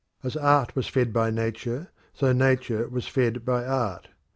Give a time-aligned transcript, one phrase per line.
[0.23, 4.07] As art was fed by nature, so nature was fed by art.